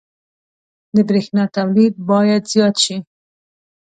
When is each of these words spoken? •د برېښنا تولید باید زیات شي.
•د 0.95 0.97
برېښنا 1.09 1.43
تولید 1.57 1.93
باید 2.09 2.43
زیات 2.53 2.75
شي. 2.83 2.97